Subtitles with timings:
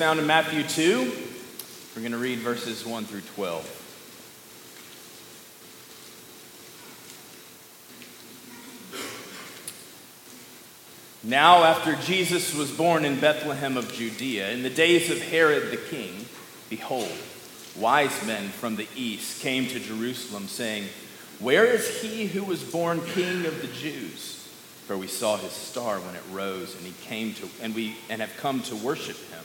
[0.00, 1.12] Found in Matthew 2.
[1.94, 3.62] We're going to read verses 1 through 12.
[11.22, 15.76] Now, after Jesus was born in Bethlehem of Judea, in the days of Herod the
[15.76, 16.24] king,
[16.70, 17.12] behold,
[17.76, 20.84] wise men from the east came to Jerusalem, saying,
[21.40, 24.48] Where is he who was born king of the Jews?
[24.86, 28.22] For we saw his star when it rose, and he came to and we and
[28.22, 29.44] have come to worship him.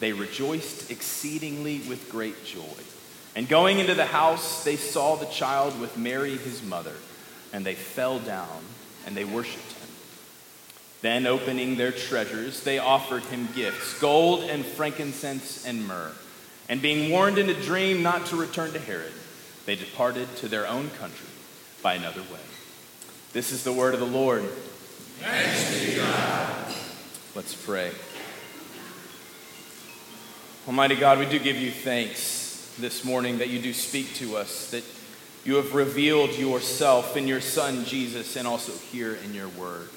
[0.00, 2.82] they rejoiced exceedingly with great joy.
[3.36, 6.94] And going into the house, they saw the child with Mary, his mother,
[7.52, 8.62] and they fell down
[9.06, 9.88] and they worshiped him.
[11.02, 16.12] Then, opening their treasures, they offered him gifts gold and frankincense and myrrh.
[16.68, 19.12] And being warned in a dream not to return to Herod,
[19.66, 21.28] they departed to their own country
[21.82, 22.40] by another way.
[23.32, 24.42] This is the word of the Lord.
[25.20, 26.74] Thanks be God.
[27.34, 27.92] Let's pray.
[30.66, 34.70] Almighty God, we do give you thanks this morning that you do speak to us,
[34.70, 34.84] that
[35.42, 39.88] you have revealed yourself in your Son, Jesus, and also here in your word.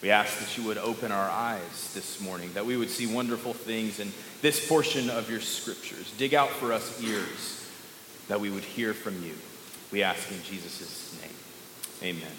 [0.00, 3.52] We ask that you would open our eyes this morning, that we would see wonderful
[3.52, 4.10] things in
[4.40, 6.10] this portion of your scriptures.
[6.16, 7.68] Dig out for us ears,
[8.28, 9.34] that we would hear from you.
[9.92, 12.16] We ask in Jesus' name.
[12.16, 12.32] Amen.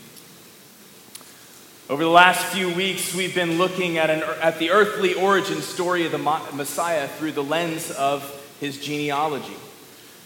[1.90, 6.06] Over the last few weeks, we've been looking at, an, at the earthly origin story
[6.06, 8.24] of the Messiah through the lens of
[8.60, 9.56] his genealogy.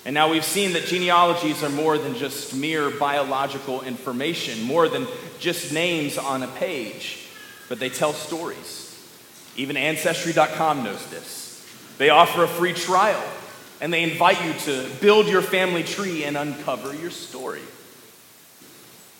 [0.03, 5.07] And now we've seen that genealogies are more than just mere biological information, more than
[5.39, 7.29] just names on a page,
[7.69, 9.01] but they tell stories.
[9.55, 11.65] Even Ancestry.com knows this.
[11.97, 13.23] They offer a free trial,
[13.79, 17.61] and they invite you to build your family tree and uncover your story.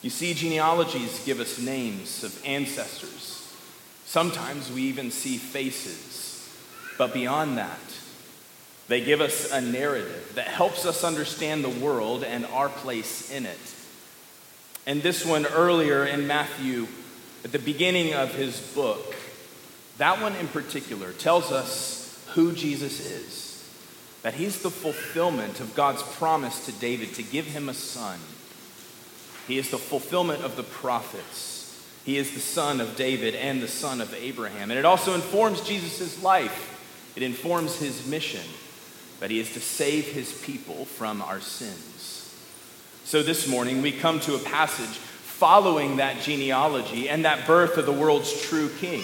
[0.04, 3.52] You see, genealogies give us names of ancestors.
[4.06, 6.54] Sometimes we even see faces.
[6.98, 7.80] But beyond that,
[8.90, 13.46] they give us a narrative that helps us understand the world and our place in
[13.46, 13.76] it.
[14.86, 16.88] And this one earlier in Matthew,
[17.46, 19.16] at the beginning of his book,
[20.00, 23.74] that one in particular tells us who Jesus is.
[24.24, 28.20] That he's the fulfillment of God's promise to David to give him a son.
[29.48, 31.54] He is the fulfillment of the prophets.
[32.06, 34.72] He is the son of David and the son of Abraham.
[34.72, 38.46] And it also informs Jesus' life, it informs his mission
[39.20, 42.36] that he is to save his people from our sins.
[43.06, 47.86] So this morning, we come to a passage following that genealogy and that birth of
[47.86, 49.04] the world's true king.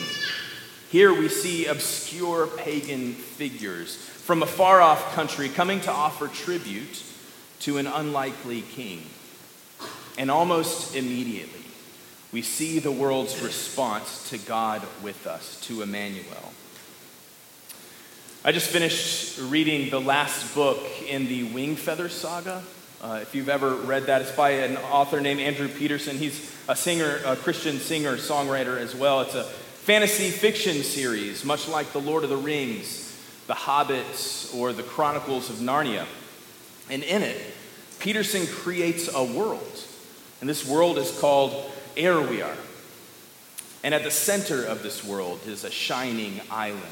[0.89, 7.03] Here we see obscure pagan figures from a far off country coming to offer tribute
[7.61, 9.03] to an unlikely king.
[10.19, 11.63] And almost immediately,
[12.34, 16.52] we see the world's response to God with us, to Emmanuel.
[18.44, 22.62] I just finished reading the last book in the Wingfeather saga.
[23.02, 26.18] Uh, if you've ever read that, it's by an author named Andrew Peterson.
[26.18, 29.22] He's a singer, a Christian singer, songwriter as well.
[29.22, 34.74] It's a fantasy fiction series, much like The Lord of the Rings, The Hobbits, or
[34.74, 36.06] The Chronicles of Narnia.
[36.89, 37.42] And in it,
[38.00, 39.86] Peterson creates a world.
[40.41, 42.56] And this world is called Aerwiar.
[43.83, 46.83] And at the center of this world is a shining island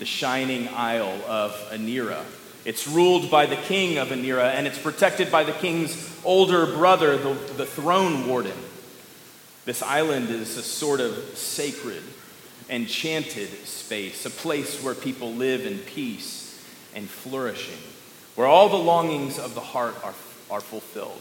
[0.00, 2.24] the shining isle of Anniera.
[2.64, 7.18] It's ruled by the king of Anniera, and it's protected by the king's older brother,
[7.18, 8.56] the, the throne warden.
[9.66, 12.02] This island is a sort of sacred,
[12.70, 16.64] enchanted space, a place where people live in peace
[16.94, 17.78] and flourishing,
[18.36, 20.14] where all the longings of the heart are,
[20.50, 21.20] are fulfilled.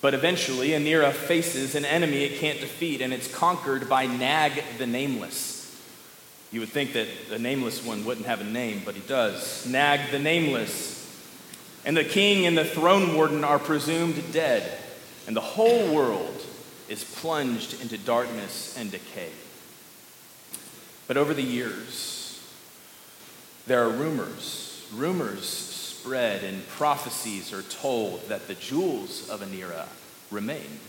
[0.00, 4.86] But eventually, Anniera faces an enemy it can't defeat, and it's conquered by Nag the
[4.86, 5.76] Nameless
[6.52, 9.66] You would think that the nameless one wouldn't have a name, but he does.
[9.66, 10.96] Nag the nameless.
[11.84, 14.78] And the king and the throne warden are presumed dead,
[15.26, 16.44] and the whole world
[16.88, 19.30] is plunged into darkness and decay.
[21.06, 22.40] But over the years,
[23.66, 24.86] there are rumors.
[24.94, 25.67] Rumors
[25.98, 29.86] spread, and prophecies are told that the jewels of Anniera
[30.30, 30.80] remain,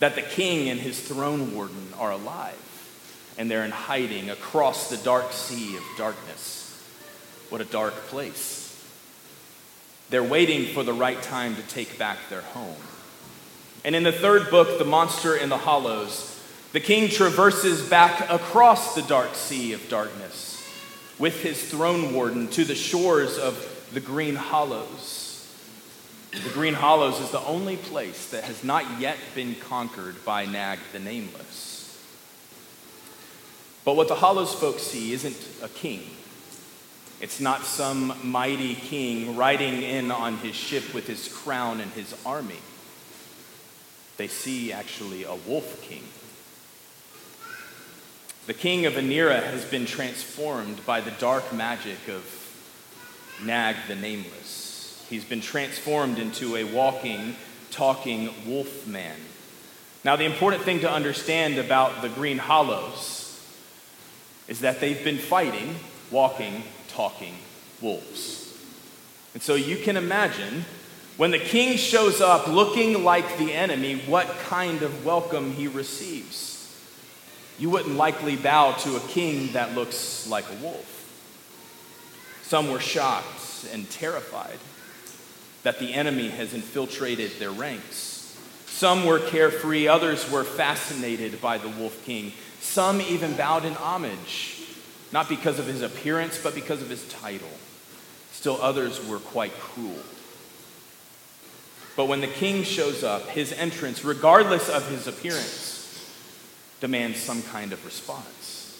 [0.00, 2.58] that the king and his throne warden are alive,
[3.38, 6.82] and they're in hiding across the dark sea of darkness.
[7.48, 8.60] What a dark place.
[10.10, 12.76] They're waiting for the right time to take back their home.
[13.84, 16.40] And in the third book, The Monster in the Hollows,
[16.72, 20.50] the king traverses back across the dark sea of darkness
[21.18, 25.46] with his throne warden to the shores of the Green Hollows.
[26.30, 30.78] The Green Hollows is the only place that has not yet been conquered by Nag
[30.92, 31.70] the Nameless.
[33.84, 36.02] But what the Hollows folks see isn't a king.
[37.20, 42.14] It's not some mighty king riding in on his ship with his crown and his
[42.24, 42.60] army.
[44.16, 46.04] They see actually a wolf king.
[48.46, 52.41] The king of Anniera has been transformed by the dark magic of
[53.42, 55.06] Nag the Nameless.
[55.08, 57.36] He's been transformed into a walking,
[57.70, 59.16] talking wolf man.
[60.04, 63.40] Now, the important thing to understand about the Green Hollows
[64.48, 65.76] is that they've been fighting,
[66.10, 67.34] walking, talking
[67.80, 68.56] wolves.
[69.34, 70.64] And so you can imagine
[71.16, 76.50] when the king shows up looking like the enemy, what kind of welcome he receives.
[77.58, 80.91] You wouldn't likely bow to a king that looks like a wolf.
[82.52, 84.58] Some were shocked and terrified
[85.62, 88.36] that the enemy has infiltrated their ranks.
[88.66, 92.34] Some were carefree, others were fascinated by the wolf king.
[92.60, 94.60] Some even bowed in homage,
[95.12, 97.48] not because of his appearance, but because of his title.
[98.32, 100.02] Still, others were quite cruel.
[101.96, 106.06] But when the king shows up, his entrance, regardless of his appearance,
[106.80, 108.78] demands some kind of response.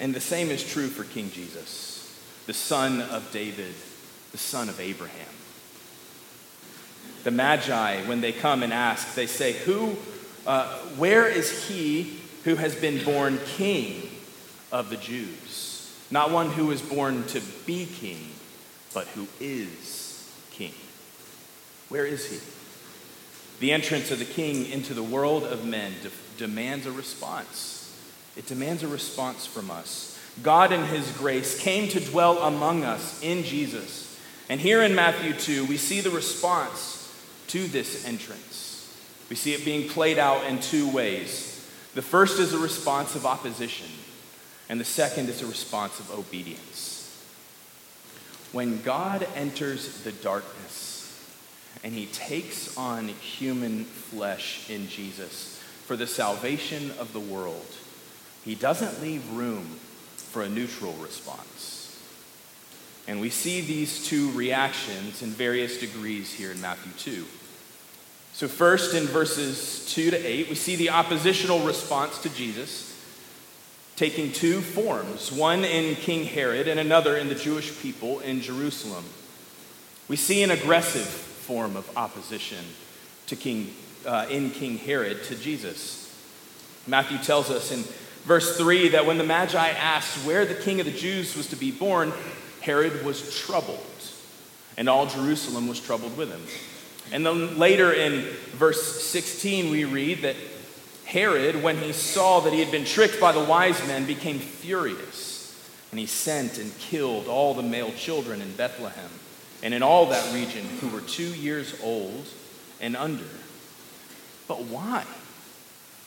[0.00, 1.99] And the same is true for King Jesus,
[2.46, 3.74] the son of David,
[4.32, 5.26] the son of Abraham.
[7.24, 9.96] The Magi, when they come and ask, they say, Who,
[10.46, 14.10] uh, where is he who has been born king
[14.72, 15.94] of the Jews?
[16.10, 18.30] Not one who was born to be king,
[18.94, 20.74] but who is king.
[21.88, 22.38] Where is he?
[23.60, 27.94] The entrance of the king into the world of men de- demands a response.
[28.36, 30.09] It demands a response from us.
[30.42, 34.18] God, in his grace, came to dwell among us in Jesus.
[34.48, 37.12] And here in Matthew 2, we see the response
[37.48, 38.96] to this entrance.
[39.28, 41.68] We see it being played out in two ways.
[41.94, 43.88] The first is a response of opposition,
[44.68, 46.96] and the second is a response of obedience.
[48.52, 50.90] When God enters the darkness,
[51.82, 57.66] and he takes on human flesh in Jesus for the salvation of the world.
[58.44, 59.80] He doesn't leave room
[60.30, 61.98] for a neutral response.
[63.08, 67.26] And we see these two reactions in various degrees here in Matthew 2.
[68.32, 72.90] So, first in verses 2 to 8, we see the oppositional response to Jesus
[73.96, 79.04] taking two forms one in King Herod and another in the Jewish people in Jerusalem.
[80.08, 82.64] We see an aggressive form of opposition
[83.26, 83.74] to King,
[84.06, 86.16] uh, in King Herod to Jesus.
[86.86, 87.84] Matthew tells us in
[88.24, 91.56] verse 3 that when the Magi asked where the king of the Jews was to
[91.56, 92.12] be born,
[92.60, 93.80] Herod was troubled,
[94.76, 96.42] and all Jerusalem was troubled with him.
[97.12, 98.22] And then later in
[98.52, 100.36] verse 16, we read that
[101.04, 105.58] Herod, when he saw that he had been tricked by the wise men, became furious,
[105.90, 109.10] and he sent and killed all the male children in Bethlehem
[109.62, 112.26] and in all that region who were two years old
[112.80, 113.24] and under.
[114.46, 115.04] But why?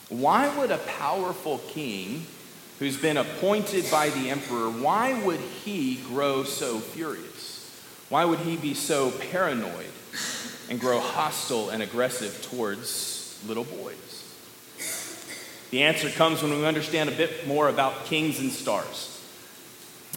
[0.08, 2.26] Why would a powerful king
[2.78, 7.70] who's been appointed by the emperor, why would he grow so furious?
[8.08, 9.90] Why would he be so paranoid
[10.68, 13.96] and grow hostile and aggressive towards little boys?
[15.70, 19.10] The answer comes when we understand a bit more about kings and stars.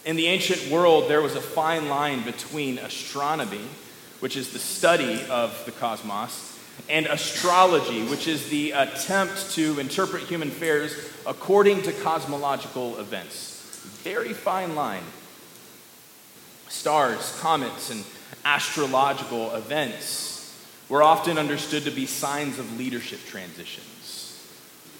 [0.05, 3.65] In the ancient world, there was a fine line between astronomy,
[4.19, 6.56] which is the study of the cosmos,
[6.89, 13.81] and astrology, which is the attempt to interpret human affairs according to cosmological events.
[14.03, 15.03] Very fine line.
[16.69, 18.03] Stars, comets, and
[18.45, 20.55] astrological events
[20.89, 24.47] were often understood to be signs of leadership transitions,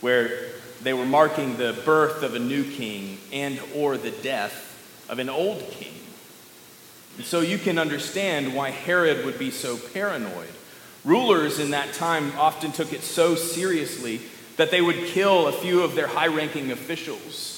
[0.02, 0.50] where
[0.82, 5.30] they were marking the birth of a new king and or the death of an
[5.30, 5.94] old king.
[7.18, 10.50] And so you can understand why Herod would be so paranoid.
[11.08, 14.20] Rulers in that time often took it so seriously
[14.58, 17.54] that they would kill a few of their high-ranking officials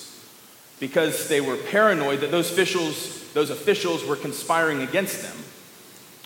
[0.79, 5.35] because they were paranoid that those officials, those officials were conspiring against them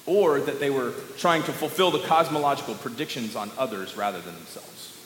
[0.06, 4.98] or that they were trying to fulfill the cosmological predictions on others rather than themselves.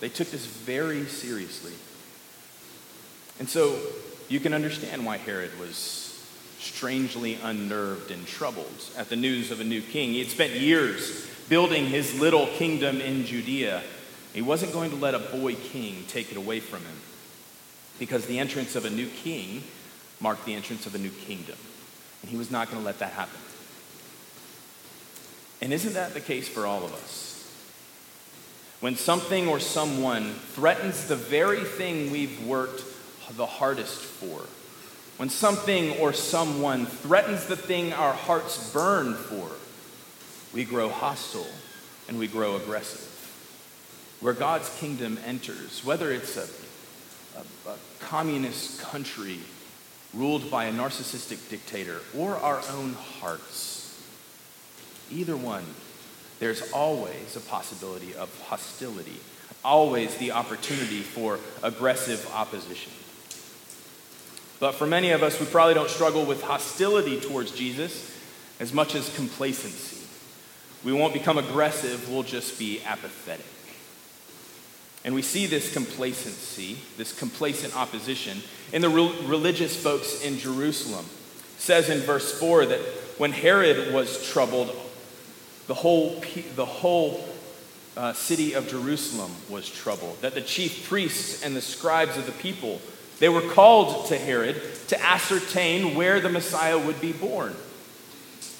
[0.00, 1.72] They took this very seriously.
[3.38, 3.78] And so
[4.28, 6.26] you can understand why Herod was
[6.58, 10.10] strangely unnerved and troubled at the news of a new king.
[10.10, 13.82] He had spent years building his little kingdom in Judea.
[14.32, 16.96] He wasn't going to let a boy king take it away from him
[17.98, 19.64] because the entrance of a new king
[20.20, 21.56] marked the entrance of a new kingdom.
[22.22, 23.38] And he was not going to let that happen.
[25.60, 27.26] And isn't that the case for all of us?
[28.78, 32.84] When something or someone threatens the very thing we've worked
[33.36, 34.42] the hardest for,
[35.18, 39.50] when something or someone threatens the thing our hearts burn for,
[40.52, 41.46] we grow hostile
[42.08, 43.06] and we grow aggressive.
[44.20, 46.48] Where God's kingdom enters, whether it's a,
[47.38, 49.40] a, a communist country
[50.12, 53.80] ruled by a narcissistic dictator or our own hearts,
[55.10, 55.64] Either one,
[56.38, 59.16] there's always a possibility of hostility,
[59.64, 62.92] always the opportunity for aggressive opposition.
[64.60, 68.16] But for many of us, we probably don't struggle with hostility towards Jesus
[68.60, 69.99] as much as complacency.
[70.84, 73.44] We won't become aggressive, we'll just be apathetic.
[75.04, 81.04] And we see this complacency, this complacent opposition, in the re- religious folks in Jerusalem.
[81.56, 82.80] It says in verse 4 that
[83.18, 84.68] when Herod was troubled,
[85.66, 86.22] the whole,
[86.56, 87.24] the whole
[87.96, 92.32] uh, city of Jerusalem was troubled, that the chief priests and the scribes of the
[92.32, 92.80] people,
[93.18, 97.54] they were called to Herod to ascertain where the Messiah would be born.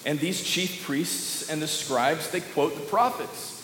[0.04, 3.56] And these chief priests and the scribes, they quote the prophets.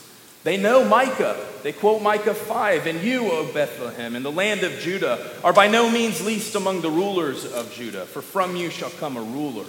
[0.45, 1.45] They know Micah.
[1.63, 2.87] They quote Micah 5.
[2.87, 6.83] And you, O Bethlehem, in the land of Judah, are by no means least among
[6.83, 9.65] the rulers of Judah, for from you shall come a ruler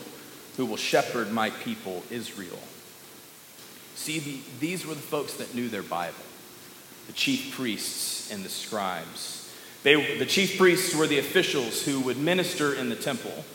[0.58, 2.60] who will shepherd my people Israel.
[3.96, 6.16] See, the, these were the folks that knew their Bible
[7.08, 9.50] the chief priests and the scribes.
[9.84, 13.46] They, the chief priests were the officials who would minister in the temple,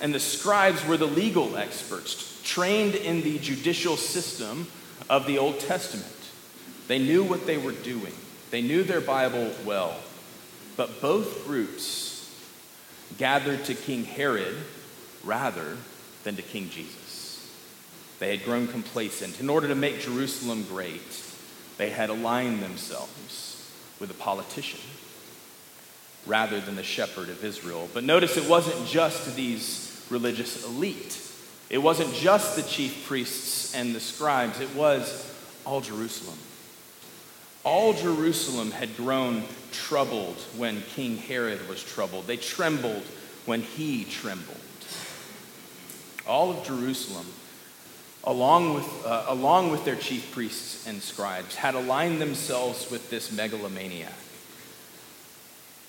[0.00, 4.68] and the scribes were the legal experts trained in the judicial system
[5.08, 6.12] of the Old Testament.
[6.88, 8.12] They knew what they were doing,
[8.50, 9.96] they knew their Bible well.
[10.76, 12.30] But both groups
[13.16, 14.56] gathered to King Herod
[15.24, 15.76] rather
[16.24, 17.50] than to King Jesus.
[18.18, 19.40] They had grown complacent.
[19.40, 21.22] In order to make Jerusalem great,
[21.78, 24.80] they had aligned themselves with a politician
[26.26, 27.88] rather than the shepherd of Israel.
[27.94, 31.20] But notice it wasn't just these religious elite,
[31.68, 35.32] it wasn't just the chief priests and the scribes, it was
[35.64, 36.38] all Jerusalem.
[37.64, 42.28] All Jerusalem had grown troubled when King Herod was troubled.
[42.28, 43.02] They trembled
[43.44, 44.56] when he trembled.
[46.28, 47.26] All of Jerusalem
[48.26, 53.30] along with, uh, along with their chief priests and scribes, had aligned themselves with this
[53.30, 54.12] megalomaniac.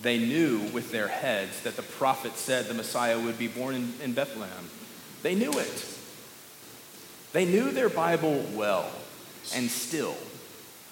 [0.01, 3.93] They knew with their heads that the prophet said the Messiah would be born in,
[4.03, 4.69] in Bethlehem.
[5.23, 5.97] They knew it.
[7.33, 8.89] They knew their Bible well,
[9.53, 10.15] and still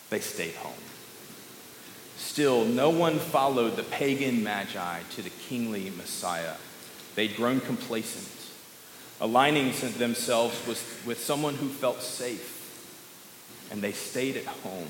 [0.09, 0.73] they stayed home.
[2.17, 6.55] Still, no one followed the pagan magi to the kingly Messiah.
[7.15, 8.35] They'd grown complacent
[9.21, 12.51] aligning themselves with, with someone who felt safe,
[13.71, 14.89] and they stayed at home.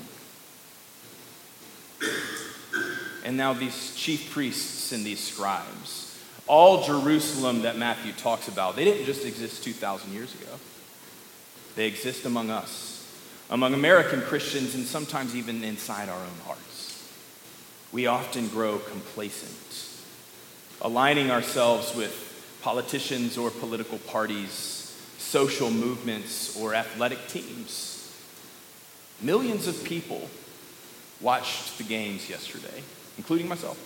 [3.26, 6.16] And now these chief priests and these scribes,
[6.46, 10.52] all Jerusalem that Matthew talks about, they didn't just exist 2,000 years ago.
[11.74, 13.04] They exist among us,
[13.50, 17.12] among American Christians, and sometimes even inside our own hearts.
[17.90, 19.88] We often grow complacent,
[20.80, 28.16] aligning ourselves with politicians or political parties, social movements or athletic teams.
[29.20, 30.30] Millions of people
[31.20, 32.84] watched the games yesterday,
[33.16, 33.78] including myself.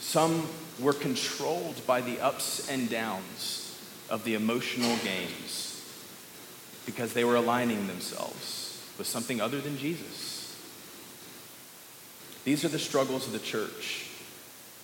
[0.00, 0.48] Some
[0.80, 5.84] were controlled by the ups and downs of the emotional games
[6.86, 10.56] because they were aligning themselves with something other than Jesus.
[12.44, 14.06] These are the struggles of the church.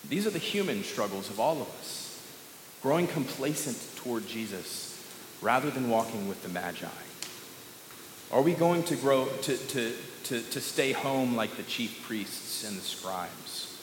[0.09, 2.07] These are the human struggles of all of us
[2.83, 5.03] growing complacent toward Jesus
[5.43, 6.87] rather than walking with the Magi?
[8.33, 9.93] Are we going to grow to, to,
[10.25, 13.81] to, to stay home like the chief priests and the scribes?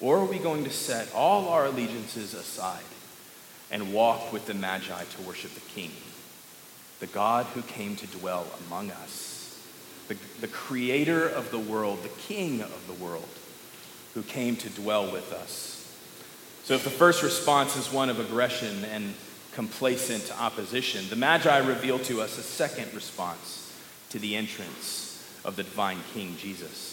[0.00, 2.84] Or are we going to set all our allegiances aside
[3.72, 5.90] and walk with the Magi to worship the King,
[7.00, 9.60] the God who came to dwell among us,
[10.06, 13.28] the, the creator of the world, the King of the world,
[14.14, 15.70] who came to dwell with us?
[16.64, 19.14] So, if the first response is one of aggression and
[19.52, 23.61] complacent opposition, the Magi reveal to us a second response
[24.12, 26.92] to the entrance of the divine King Jesus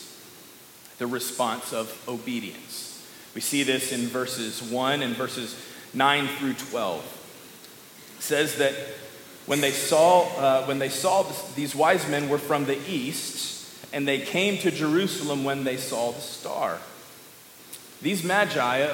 [0.99, 3.07] the response of obedience.
[3.33, 5.57] We see this in verses 1 and verses
[5.93, 8.15] 9 through 12.
[8.17, 8.73] It says that
[9.45, 13.65] when they saw, uh, when they saw this, these wise men were from the east,
[13.93, 16.77] and they came to Jerusalem when they saw the star.
[18.01, 18.87] These magi,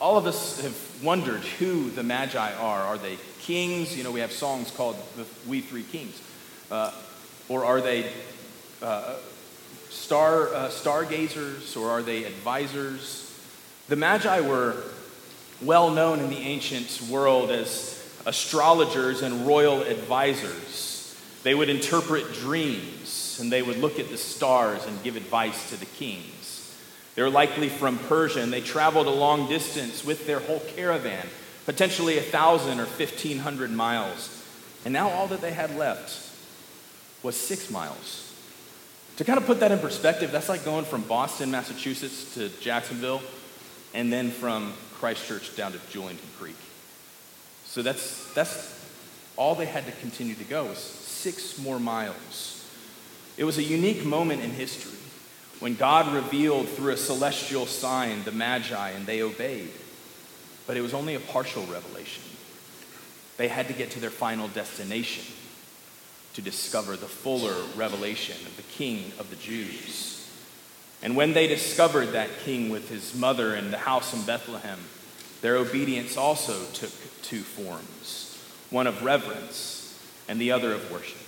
[0.00, 2.80] all of us have wondered who the magi are.
[2.80, 3.96] Are they kings?
[3.96, 6.20] You know, we have songs called the We Three Kings.
[6.70, 6.92] Uh,
[7.52, 8.10] or are they
[8.80, 9.16] uh,
[9.90, 13.30] star, uh, stargazers, or are they advisors?
[13.88, 14.82] The Magi were
[15.60, 21.14] well known in the ancient world as astrologers and royal advisors.
[21.42, 25.76] They would interpret dreams and they would look at the stars and give advice to
[25.76, 26.74] the kings.
[27.16, 31.26] They were likely from Persia and they traveled a long distance with their whole caravan,
[31.66, 34.42] potentially a thousand or fifteen hundred miles.
[34.86, 36.31] And now all that they had left
[37.22, 38.32] was six miles.
[39.16, 43.22] To kind of put that in perspective, that's like going from Boston, Massachusetts to Jacksonville
[43.94, 46.56] and then from Christchurch down to Julington Creek.
[47.64, 48.86] So that's, that's
[49.36, 52.66] all they had to continue to go was six more miles.
[53.36, 54.98] It was a unique moment in history
[55.60, 59.70] when God revealed through a celestial sign the Magi and they obeyed.
[60.66, 62.22] But it was only a partial revelation.
[63.36, 65.24] They had to get to their final destination
[66.34, 70.12] to discover the fuller revelation of the King of the Jews.
[71.02, 74.78] And when they discovered that king with his mother in the house in Bethlehem,
[75.40, 76.90] their obedience also took
[77.22, 78.28] two forms
[78.70, 81.18] one of reverence and the other of worship.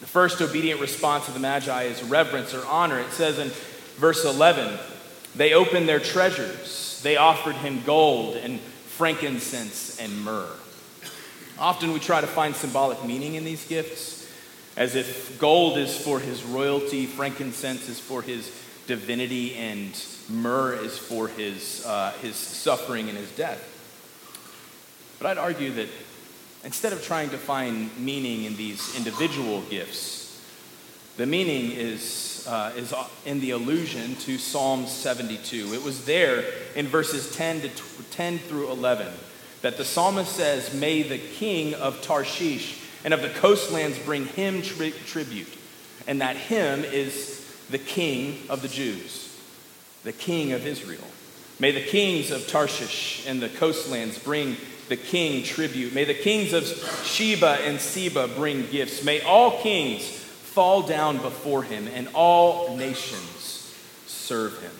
[0.00, 3.00] The first obedient response of the Magi is reverence or honor.
[3.00, 3.48] It says in
[3.96, 4.78] verse 11,
[5.34, 10.46] they opened their treasures, they offered him gold and frankincense and myrrh.
[11.58, 14.22] Often we try to find symbolic meaning in these gifts
[14.76, 18.50] as if gold is for his royalty, frankincense is for his
[18.86, 19.92] divinity, and
[20.28, 23.68] myrrh is for his, uh, his suffering and his death.
[25.18, 25.88] But I'd argue that
[26.64, 30.42] instead of trying to find meaning in these individual gifts,
[31.18, 32.94] the meaning is, uh, is
[33.26, 35.74] in the allusion to Psalm 72.
[35.74, 37.68] It was there in verses 10 to
[38.10, 39.12] 10 through 11
[39.62, 44.62] that the psalmist says, May the king of Tarshish and of the coastlands bring him
[44.62, 45.48] tri- tribute.
[46.06, 49.36] And that him is the king of the Jews,
[50.04, 51.04] the king of Israel.
[51.58, 54.56] May the kings of Tarshish and the coastlands bring
[54.88, 55.94] the king tribute.
[55.94, 56.66] May the kings of
[57.04, 59.04] Sheba and Seba bring gifts.
[59.04, 63.72] May all kings fall down before him and all nations
[64.06, 64.72] serve him.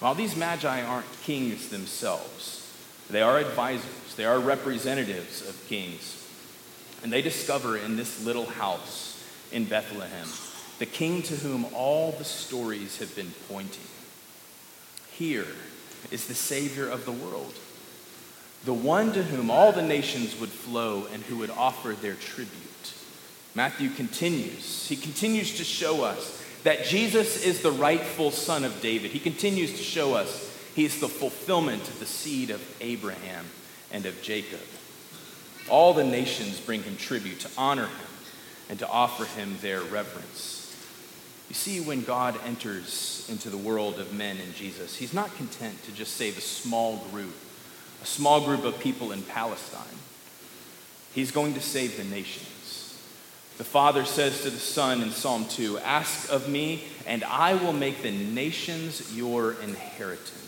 [0.00, 2.67] While these magi aren't kings themselves,
[3.10, 6.14] they are advisors, they are representatives of kings.
[7.02, 10.28] And they discover in this little house in Bethlehem
[10.78, 13.82] the king to whom all the stories have been pointing.
[15.10, 15.46] Here
[16.10, 17.54] is the Savior of the world,
[18.64, 22.94] the one to whom all the nations would flow and who would offer their tribute.
[23.54, 24.86] Matthew continues.
[24.88, 29.10] He continues to show us that Jesus is the rightful son of David.
[29.10, 33.44] He continues to show us he is the fulfillment of the seed of Abraham
[33.90, 34.60] and of Jacob.
[35.68, 38.06] All the nations bring him tribute to honor him
[38.68, 40.76] and to offer him their reverence.
[41.48, 45.82] You see, when God enters into the world of men in Jesus, he's not content
[45.82, 47.34] to just save a small group,
[48.00, 49.82] a small group of people in Palestine.
[51.12, 52.96] He's going to save the nations.
[53.56, 57.72] The Father says to the Son in Psalm 2 Ask of me, and I will
[57.72, 60.47] make the nations your inheritance,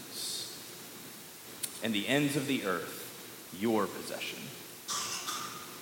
[1.83, 2.97] and the ends of the earth
[3.59, 4.38] your possession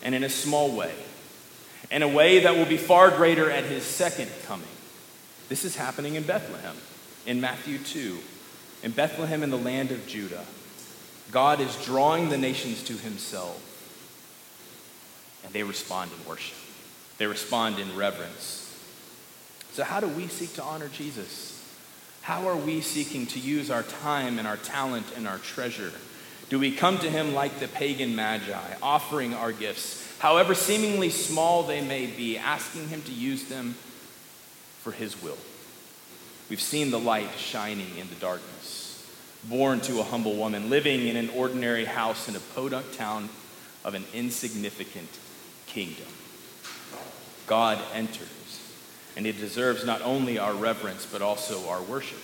[0.03, 0.95] and in a small way,
[1.91, 4.69] in a way that will be far greater at his second coming.
[5.49, 6.77] This is happening in Bethlehem,
[7.27, 8.19] in Matthew 2,
[8.83, 10.45] in Bethlehem in the land of Judah.
[11.31, 13.65] God is drawing the nations to himself,
[15.45, 16.57] and they respond in worship.
[17.19, 18.65] They respond in reverence.
[19.73, 21.58] So, how do we seek to honor Jesus?
[22.29, 25.91] How are we seeking to use our time and our talent and our treasure
[26.51, 31.63] do we come to him like the pagan magi, offering our gifts, however seemingly small
[31.63, 33.77] they may be, asking him to use them
[34.81, 35.39] for his will?
[36.51, 39.09] We've seen the light shining in the darkness.
[39.45, 43.31] born to a humble woman, living in an ordinary house in a podunk town
[43.87, 45.09] of an insignificant
[45.67, 46.09] kingdom.
[47.47, 48.29] God enters,
[49.19, 52.21] and it deserves not only our reverence, but also our worship.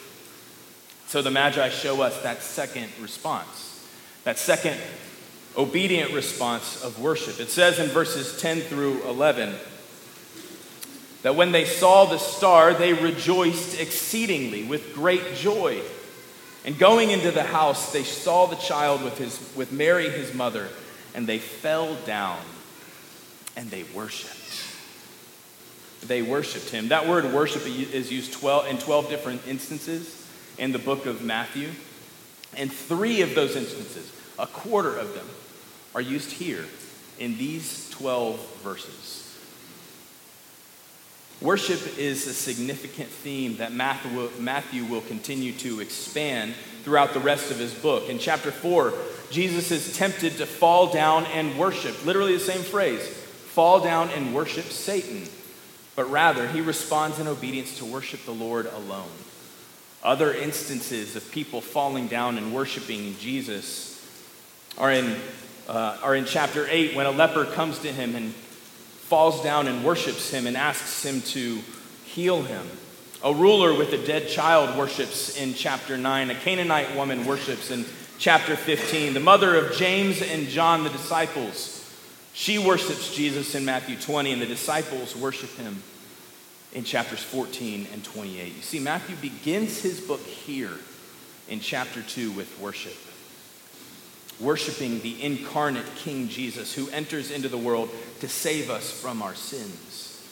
[1.08, 3.84] So the Magi show us that second response,
[4.22, 4.80] that second
[5.56, 7.40] obedient response of worship.
[7.40, 9.56] It says in verses 10 through 11
[11.22, 15.80] that when they saw the star, they rejoiced exceedingly with great joy.
[16.64, 20.68] And going into the house, they saw the child with, his, with Mary, his mother,
[21.12, 22.38] and they fell down
[23.56, 24.43] and they worshiped.
[26.06, 26.88] They worshiped him.
[26.88, 30.26] That word worship is used 12, in 12 different instances
[30.58, 31.70] in the book of Matthew.
[32.56, 35.26] And three of those instances, a quarter of them,
[35.94, 36.64] are used here
[37.18, 39.20] in these 12 verses.
[41.40, 47.58] Worship is a significant theme that Matthew will continue to expand throughout the rest of
[47.58, 48.08] his book.
[48.08, 48.92] In chapter 4,
[49.30, 53.06] Jesus is tempted to fall down and worship, literally the same phrase
[53.54, 55.28] fall down and worship Satan.
[55.96, 59.10] But rather, he responds in obedience to worship the Lord alone.
[60.02, 64.06] Other instances of people falling down and worshiping Jesus
[64.76, 65.16] are in,
[65.68, 69.84] uh, are in chapter 8 when a leper comes to him and falls down and
[69.84, 71.60] worships him and asks him to
[72.04, 72.66] heal him.
[73.22, 76.30] A ruler with a dead child worships in chapter 9.
[76.30, 77.86] A Canaanite woman worships in
[78.18, 79.14] chapter 15.
[79.14, 81.73] The mother of James and John, the disciples,
[82.34, 85.82] she worships Jesus in Matthew 20, and the disciples worship him
[86.72, 88.56] in chapters 14 and 28.
[88.56, 90.72] You see, Matthew begins his book here
[91.48, 92.96] in chapter 2 with worship.
[94.40, 99.36] Worshiping the incarnate King Jesus who enters into the world to save us from our
[99.36, 100.28] sins.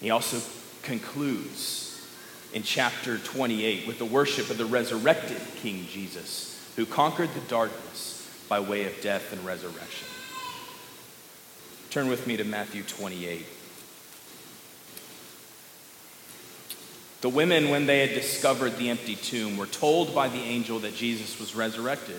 [0.00, 0.40] He also
[0.82, 2.04] concludes
[2.52, 8.28] in chapter 28 with the worship of the resurrected King Jesus who conquered the darkness
[8.48, 10.08] by way of death and resurrection.
[11.92, 13.44] Turn with me to Matthew 28.
[17.20, 20.94] The women, when they had discovered the empty tomb, were told by the angel that
[20.94, 22.18] Jesus was resurrected.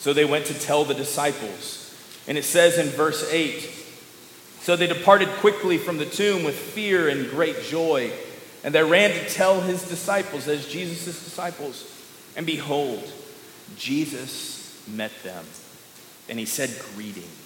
[0.00, 1.94] So they went to tell the disciples.
[2.26, 3.60] And it says in verse 8
[4.62, 8.10] So they departed quickly from the tomb with fear and great joy.
[8.64, 11.86] And they ran to tell his disciples, as Jesus' disciples.
[12.34, 13.08] And behold,
[13.76, 15.44] Jesus met them.
[16.28, 17.39] And he said, Greetings.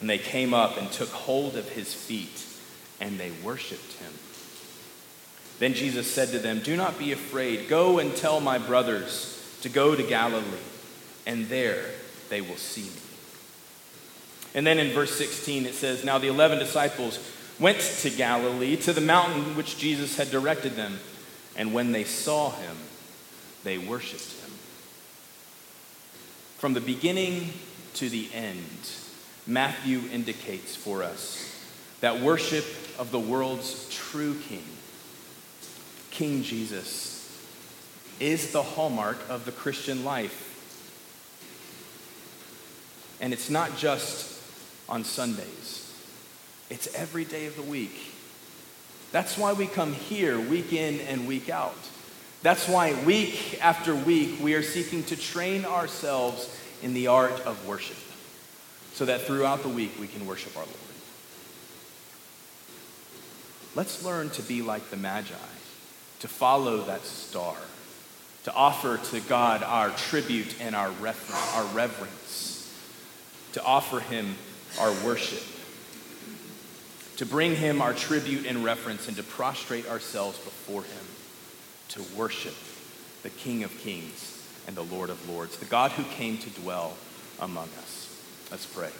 [0.00, 2.46] And they came up and took hold of his feet,
[3.00, 4.12] and they worshiped him.
[5.58, 7.68] Then Jesus said to them, Do not be afraid.
[7.68, 10.44] Go and tell my brothers to go to Galilee,
[11.26, 11.84] and there
[12.30, 13.00] they will see me.
[14.54, 17.18] And then in verse 16 it says, Now the eleven disciples
[17.58, 20.98] went to Galilee, to the mountain which Jesus had directed them.
[21.56, 22.76] And when they saw him,
[23.64, 24.50] they worshiped him.
[26.56, 27.52] From the beginning
[27.94, 28.90] to the end,
[29.46, 31.54] Matthew indicates for us
[32.00, 32.64] that worship
[32.98, 34.64] of the world's true king
[36.10, 37.16] King Jesus
[38.18, 40.48] is the hallmark of the Christian life.
[43.20, 44.38] And it's not just
[44.88, 45.94] on Sundays,
[46.68, 48.12] it's every day of the week.
[49.12, 51.74] That's why we come here week in and week out.
[52.42, 57.66] That's why week after week we are seeking to train ourselves in the art of
[57.66, 57.96] worship
[58.92, 60.76] so that throughout the week we can worship our Lord.
[63.74, 65.34] Let's learn to be like the Magi
[66.20, 67.56] to follow that star,
[68.44, 72.72] to offer to God our tribute and our, our reverence,
[73.52, 74.36] to offer Him
[74.78, 75.42] our worship,
[77.16, 81.06] to bring Him our tribute and reference, and to prostrate ourselves before Him,
[81.88, 82.54] to worship
[83.22, 86.96] the King of Kings and the Lord of Lords, the God who came to dwell
[87.40, 88.09] among us.
[88.50, 88.90] Let's pray.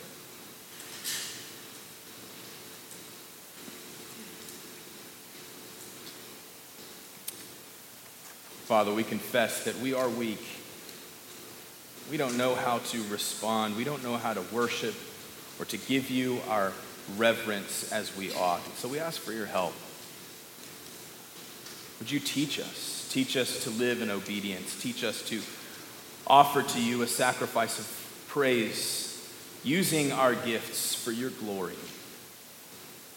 [8.66, 10.38] Father, we confess that we are weak.
[12.08, 13.76] We don't know how to respond.
[13.76, 14.94] We don't know how to worship
[15.58, 16.72] or to give you our
[17.16, 18.62] reverence as we ought.
[18.76, 19.74] So we ask for your help.
[21.98, 23.08] Would you teach us?
[23.12, 24.80] Teach us to live in obedience.
[24.80, 25.42] Teach us to
[26.28, 29.09] offer to you a sacrifice of praise,
[29.62, 31.76] using our gifts for your glory,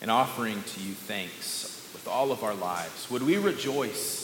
[0.01, 3.09] and offering to you thanks with all of our lives.
[3.09, 4.23] Would we rejoice?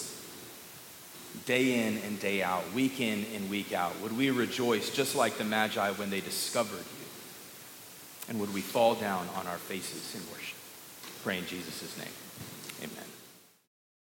[1.46, 4.00] day in and day out, week in and week out?
[4.02, 7.06] Would we rejoice just like the Magi when they discovered you?
[8.28, 10.58] And would we fall down on our faces in worship?
[11.24, 12.08] Pray in Jesus' name.